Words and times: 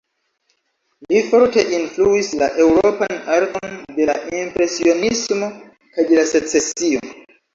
Li 1.09 1.19
forte 1.33 1.65
influis 1.79 2.29
la 2.39 2.47
eŭropan 2.63 3.13
arton 3.37 3.77
de 3.99 4.09
la 4.11 4.15
Impresionismo 4.39 5.51
kaj 5.99 6.09
de 6.13 6.19
la 6.21 6.27
Secesio. 6.33 7.05